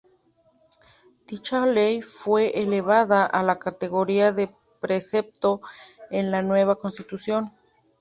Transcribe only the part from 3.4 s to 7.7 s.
la categoría de precepto en la nueva Constitución.